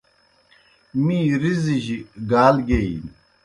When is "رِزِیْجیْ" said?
1.41-1.99